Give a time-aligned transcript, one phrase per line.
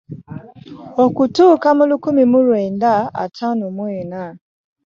[1.03, 2.91] Okutuuka mu lukumi mu lwenda
[3.23, 4.23] ataano mu ena